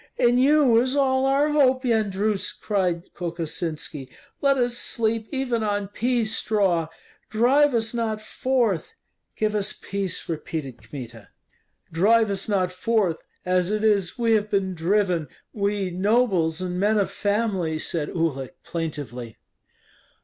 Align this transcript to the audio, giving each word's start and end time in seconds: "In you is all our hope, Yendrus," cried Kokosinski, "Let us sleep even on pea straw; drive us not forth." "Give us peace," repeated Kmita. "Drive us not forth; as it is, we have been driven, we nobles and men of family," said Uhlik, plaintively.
"In 0.17 0.39
you 0.39 0.79
is 0.81 0.95
all 0.95 1.27
our 1.27 1.49
hope, 1.49 1.83
Yendrus," 1.83 2.53
cried 2.59 3.13
Kokosinski, 3.13 4.09
"Let 4.41 4.57
us 4.57 4.75
sleep 4.75 5.27
even 5.31 5.61
on 5.61 5.89
pea 5.89 6.25
straw; 6.25 6.87
drive 7.29 7.75
us 7.75 7.93
not 7.93 8.19
forth." 8.19 8.95
"Give 9.35 9.53
us 9.53 9.73
peace," 9.79 10.27
repeated 10.27 10.79
Kmita. 10.81 11.27
"Drive 11.91 12.31
us 12.31 12.49
not 12.49 12.71
forth; 12.71 13.17
as 13.45 13.69
it 13.71 13.83
is, 13.83 14.17
we 14.17 14.31
have 14.31 14.49
been 14.49 14.73
driven, 14.73 15.27
we 15.53 15.91
nobles 15.91 16.61
and 16.61 16.79
men 16.79 16.97
of 16.97 17.11
family," 17.11 17.77
said 17.77 18.09
Uhlik, 18.09 18.55
plaintively. 18.63 19.37